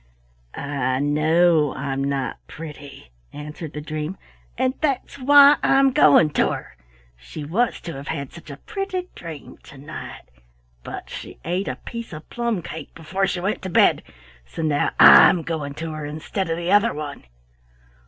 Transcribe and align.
"I 0.55 0.97
know 0.99 1.75
I'm 1.75 2.03
not 2.03 2.37
pretty," 2.47 3.11
answered 3.33 3.73
the 3.73 3.81
dream, 3.81 4.17
"and 4.57 4.73
that's 4.81 5.19
why 5.19 5.57
I'm 5.61 5.91
going 5.91 6.31
to 6.31 6.49
her. 6.49 6.75
She 7.15 7.43
was 7.45 7.79
to 7.81 7.93
have 7.97 8.07
had 8.07 8.33
such 8.33 8.49
a 8.49 8.57
pretty 8.57 9.09
dream 9.13 9.59
to 9.61 9.77
night, 9.77 10.23
but 10.83 11.11
she 11.11 11.37
ate 11.45 11.67
a 11.67 11.75
piece 11.75 12.13
of 12.13 12.27
plum 12.31 12.63
cake 12.63 12.95
before 12.95 13.27
she 13.27 13.41
went 13.41 13.61
to 13.61 13.69
bed, 13.69 14.01
so 14.43 14.63
now 14.63 14.89
I'm 14.99 15.43
going 15.43 15.75
to 15.75 15.91
her 15.91 16.03
instead 16.07 16.49
of 16.49 16.57
the 16.57 16.71
other 16.71 16.95
one." 16.95 17.25